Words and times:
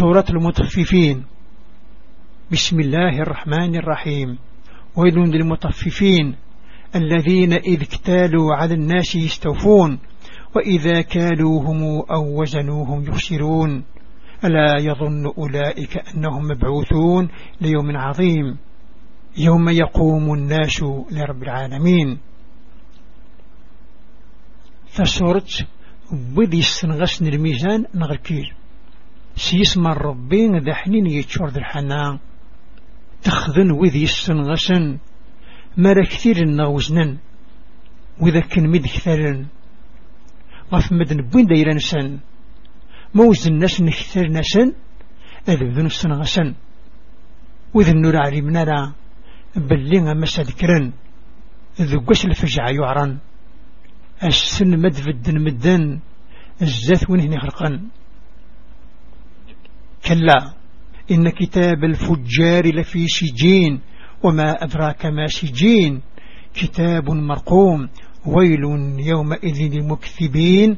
سورة 0.00 0.24
المطففين. 0.30 1.24
بسم 2.52 2.80
الله 2.80 3.22
الرحمن 3.22 3.76
الرحيم. 3.76 4.38
ويل 4.96 5.14
للمطففين 5.14 6.36
الذين 6.96 7.52
إذ 7.52 7.82
اكتالوا 7.82 8.54
على 8.54 8.74
الناس 8.74 9.16
يستوفون 9.16 9.98
وإذا 10.56 11.00
كالوهم 11.00 11.82
أو 12.10 12.40
وزنوهم 12.40 13.04
يخسرون. 13.04 13.84
ألا 14.44 14.80
يظن 14.80 15.26
أولئك 15.38 15.96
أنهم 16.14 16.42
مبعوثون 16.44 17.28
ليوم 17.60 17.96
عظيم 17.96 18.56
يوم 19.38 19.68
يقوم 19.68 20.34
الناس 20.34 20.82
لرب 21.12 21.42
العالمين. 21.42 22.18
فسورة 24.86 25.66
بذي 26.12 26.58
السنغسن 26.58 27.26
الميزان 27.26 27.84
نغركير 27.94 28.59
سيسمى 29.46 29.90
الربين 29.92 30.52
ذا 30.58 30.74
حنين 30.74 31.06
يتشور 31.06 31.48
الحنان 31.48 32.18
تخذن 33.22 33.70
وذي 33.70 34.04
السنغسن 34.04 34.98
مرا 35.76 36.04
كثير 36.04 36.36
النغوزنن 36.36 37.10
وإذا 38.20 38.40
كان 38.40 38.64
مد 38.68 38.84
كثيرا 38.94 39.46
غف 40.72 40.92
مدن 40.92 41.20
بوين 41.30 41.46
دايرا 41.46 41.74
نسان 41.74 42.18
موز 43.14 43.46
الناس 43.48 43.80
نكثر 43.80 44.26
نسان 44.28 44.68
أذبذن 45.48 45.86
السنغسن 45.86 46.54
وإذا 47.74 47.90
النور 47.90 48.16
علمنا 48.16 48.64
لا 48.64 48.92
بلين 49.56 50.08
أما 50.08 50.26
سذكرا 50.26 50.92
ذقش 51.80 52.24
الفجع 52.26 52.64
يعرن. 52.70 53.18
السن 54.24 54.70
مدفدن 54.82 55.36
مدن. 55.44 56.00
الزاث 56.62 57.10
ونهن 57.10 57.40
خرقا 57.40 57.70
كلا 60.10 60.52
إن 61.10 61.28
كتاب 61.28 61.84
الفجار 61.84 62.74
لفي 62.74 63.08
سجين 63.08 63.80
وما 64.22 64.64
أدراك 64.64 65.06
ما 65.06 65.26
سجين. 65.26 66.02
كتاب 66.54 67.10
مرقوم 67.10 67.88
ويل 68.26 68.64
يومئذ 68.98 69.58
للمكذبين 69.72 70.76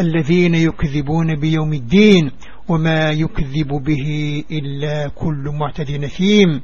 الذين 0.00 0.54
يكذبون 0.54 1.40
بيوم 1.40 1.72
الدين 1.72 2.30
وما 2.68 3.10
يكذب 3.10 3.68
به 3.68 4.44
إلا 4.50 5.08
كل 5.08 5.52
معتد 5.60 5.90
نثيم 5.90 6.60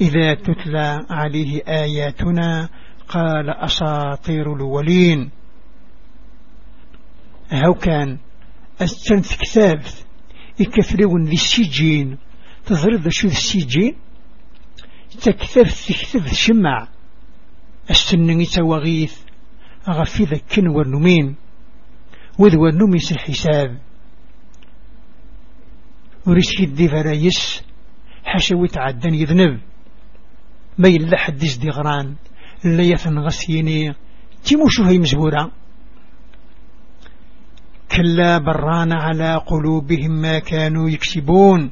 إذا 0.00 0.34
تتلى 0.34 1.06
عليه 1.10 1.62
آياتنا 1.68 2.68
قال 3.08 3.50
أساطير 3.50 4.52
الولين. 4.56 5.30
هو 7.52 7.74
كان؟ 7.74 8.18
السنث 8.82 9.36
كتاب 9.36 9.82
يكفرون 10.60 11.24
ذي 11.24 11.32
السجين. 11.32 12.18
تضرب 12.66 13.08
شو 13.08 13.28
السجين؟ 13.28 13.94
تكثر 15.22 15.64
تكثر 15.64 16.26
شمع 16.26 16.88
السنن 17.90 18.40
يتوغيث 18.40 19.14
أغفي 19.88 20.24
ذكن 20.24 20.68
والنمين 20.68 21.36
وذ 22.38 22.56
والنمي 22.56 22.98
الحساب. 23.12 23.80
ورشي 26.26 26.64
الدي 26.64 26.88
فرايس 26.88 27.62
حشوي 28.24 28.68
تعدن 28.68 29.14
يذنب. 29.14 29.60
ما 30.78 30.88
دي 31.58 31.70
غران. 31.70 32.14
اللي 32.64 32.90
يثن 32.90 33.18
غسيني. 33.18 33.94
تيموشو 34.44 34.84
هي 34.84 34.98
مزبورة؟ 34.98 35.52
كلا 37.90 38.38
بران 38.38 38.92
على 38.92 39.34
قلوبهم 39.34 40.10
ما 40.10 40.38
كانوا 40.38 40.90
يكسبون. 40.90 41.70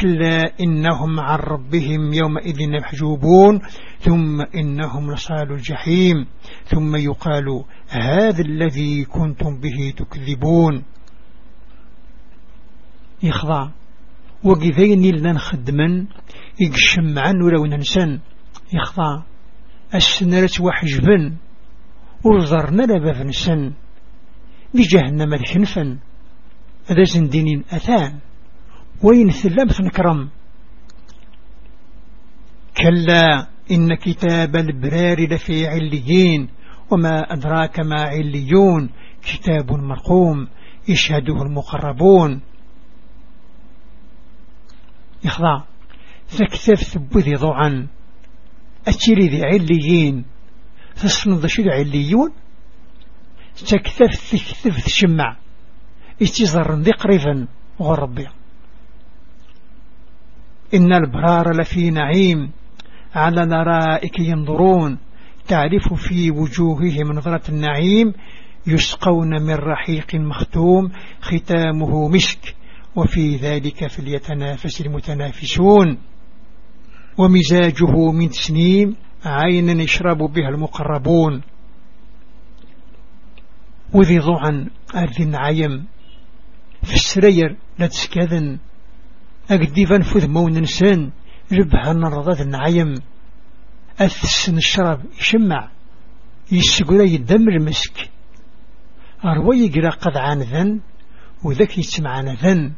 كلا 0.00 0.52
إنهم 0.60 1.20
عن 1.20 1.38
ربهم 1.38 2.12
يومئذ 2.12 2.70
محجوبون. 2.70 3.60
ثم 4.00 4.40
إنهم 4.54 5.12
لصال 5.12 5.52
الجحيم. 5.52 6.26
ثم 6.64 6.96
يقال 6.96 7.64
هذا 7.88 8.40
الذي 8.40 9.04
كنتم 9.04 9.60
به 9.60 9.94
تكذبون. 9.96 10.82
يخضع 13.22 13.70
وقذين 14.44 15.14
لنا 15.14 15.38
خدما 15.38 16.06
يقشم 16.60 17.18
عنه 17.18 17.50
لو 17.50 17.66
ننسن. 17.66 18.18
يخضع 18.74 19.22
السنرة 19.94 20.50
وحجبا 20.60 21.36
ورزرنا 22.24 22.82
لباب 22.82 23.26
نسن. 23.26 23.72
بجهنم 24.74 25.34
الحنفا 25.34 25.98
هذا 26.86 27.02
زندين 27.04 27.64
أثان. 27.70 28.18
وين 29.02 29.30
ثلمت 29.30 29.80
نكرم 29.80 30.30
كلا 32.76 33.48
إن 33.70 33.94
كتاب 33.94 34.56
البرار 34.56 35.28
لفي 35.28 35.66
عليين 35.66 36.48
وما 36.90 37.32
أدراك 37.32 37.80
ما 37.80 38.00
عليون. 38.00 38.90
كتاب 39.22 39.72
مرقوم 39.72 40.48
يشهده 40.88 41.42
المقربون. 41.42 42.40
يخضع 45.24 45.62
فاكتف 46.26 46.82
ثبذي 46.82 47.34
ضوعا 47.34 47.88
أتري 48.88 49.28
ذي 49.28 49.44
عليين. 49.44 50.24
تصنض 50.96 51.46
شو 51.46 51.62
عليون. 51.62 52.32
تكتف 53.56 54.14
ثكتف 54.14 54.84
تشمع. 54.84 55.36
اتزر 56.22 56.74
ذي 56.74 56.90
قريبا 56.90 57.46
غربي 57.80 58.26
إن 60.74 60.92
البرار 60.92 61.60
لفي 61.60 61.90
نعيم. 61.90 62.52
على 63.14 63.46
نرائك 63.46 64.18
ينظرون. 64.18 64.98
تعرف 65.48 65.94
في 65.94 66.30
وجوههم 66.30 67.12
نظرة 67.12 67.42
النعيم. 67.48 68.12
يسقون 68.66 69.42
من 69.42 69.54
رحيق 69.54 70.14
مختوم. 70.14 70.92
ختامه 71.20 72.08
مسك 72.08 72.54
وفي 72.96 73.36
ذلك 73.36 73.86
فليتنافس 73.86 74.80
المتنافسون. 74.80 75.98
ومزاجه 77.18 78.10
من 78.12 78.28
تسنيم 78.28 78.96
عينا 79.24 79.82
يشرب 79.82 80.18
بها 80.18 80.48
المقربون. 80.48 81.42
وذي 83.94 84.18
ضعا 84.18 84.70
أرذ 84.94 85.36
عيم 85.36 85.86
في 86.82 86.94
السرير 86.94 87.56
لا 87.78 87.86
تسكذن 87.86 88.58
أقدي 89.50 89.86
فانفذ 89.86 90.28
مون 90.28 90.58
نسان. 90.58 91.10
ربها 91.52 91.92
نرضى 91.92 92.42
النعيم 92.42 92.94
أثسن 94.00 94.56
الشراب 94.56 95.04
يشمع. 95.20 95.70
يسقل 96.52 97.00
يدم 97.00 97.48
المسك. 97.48 98.10
أروي 99.24 99.58
يقرأ 99.58 99.90
قد 99.90 100.16
عن 100.16 100.42
ذن 100.42 100.80
وذاك 101.44 101.78
عن 102.04 102.28
ذن. 102.28 102.72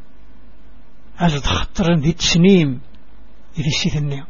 أزد 1.18 1.44
خطر 1.44 1.94
ذي 1.94 2.12
تسنيم. 2.12 2.80
إذا 3.58 3.68
سيثني. 3.82 4.24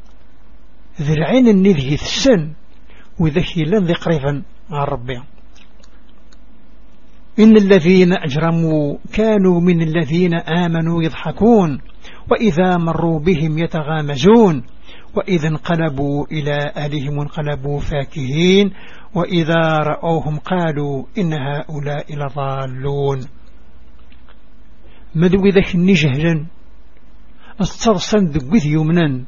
ذي 1.01 1.13
العين 1.13 1.49
النذي 1.49 1.95
السن 1.95 2.53
وذاك 3.21 3.57
يلان 3.57 3.85
ذي 3.85 3.93
قريبا 3.93 4.43
عن 4.71 4.87
ربي. 4.87 5.34
إن 7.39 7.57
الذين 7.57 8.13
أجرموا 8.13 8.97
كانوا 9.13 9.61
من 9.61 9.83
الذين 9.83 10.35
آمنوا 10.35 11.03
يضحكون 11.03 11.81
وإذا 12.31 12.77
مروا 12.77 13.19
بهم 13.21 13.59
يتغامزون 13.59 14.65
وإذا 15.17 15.49
انقلبوا 15.49 16.27
إلى 16.33 16.73
أهلهم 16.77 17.21
انقلبوا 17.21 17.81
فاكهين 17.81 18.71
وإذا 19.15 19.79
رأوهم 19.79 20.39
قالوا 20.39 21.05
إن 21.19 21.33
هؤلاء 21.33 22.07
لضالون. 22.17 23.21
مدو 25.15 25.49
ذاك 25.49 25.75
النجهلا 25.75 26.47
استرسن 27.61 28.25
ذقذ 28.27 28.67
يمنا 28.67 29.25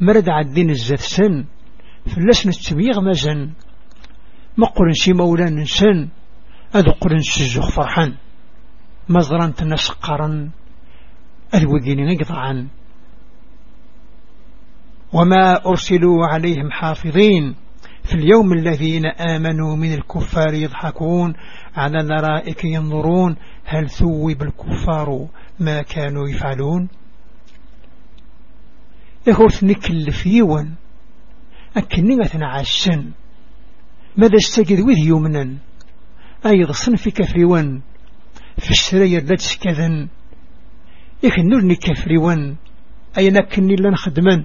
مرد 0.00 0.28
عدين 0.28 0.70
الزث 0.70 1.00
سن؟ 1.00 1.44
فلسنا 2.06 2.52
التبيغ 2.52 3.00
مزن 3.00 3.50
مقرن 4.58 4.92
شي 4.92 5.12
مولا 5.12 5.64
سن 6.74 6.80
أذقرن 6.80 7.20
سجخ 7.20 7.70
فرحا 7.70 8.16
مزران 9.08 9.54
تنسقرا 9.54 10.50
أذوقين 11.54 12.18
قطعا 12.18 12.68
وما 15.12 15.66
أرسلوا 15.66 16.26
عليهم 16.26 16.70
حافظين 16.70 17.54
في 18.04 18.14
اليوم 18.14 18.52
الذين 18.52 19.06
آمنوا 19.06 19.76
من 19.76 19.94
الكفار 19.94 20.54
يضحكون 20.54 21.34
على 21.76 21.98
الرائك 22.00 22.64
ينظرون 22.64 23.36
هل 23.64 23.90
ثوب 23.90 24.42
الكفار 24.42 25.28
ما 25.60 25.82
كانوا 25.82 26.28
يفعلون؟ 26.28 26.88
يخوث 29.26 29.64
نكلف 29.64 30.26
يوان 30.26 30.74
أكني 31.76 32.16
عشن 32.42 33.10
ماذا 34.16 34.36
أستجد 34.36 34.80
وذ 34.80 34.98
يمنا 34.98 35.58
أيضا 36.46 36.72
صنف 36.72 37.08
كفريوان. 37.08 37.80
في 38.58 38.70
السرية 38.70 39.18
لا 39.18 39.36
تسكذن 39.36 40.08
إخنور 41.24 41.64
نكفريوان 41.64 42.56
أين 43.18 43.40
كني 43.40 43.76
لن 43.76 43.96
خدمان 43.96 44.44